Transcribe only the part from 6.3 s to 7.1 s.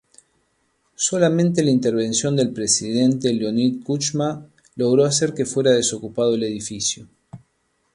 el edificio.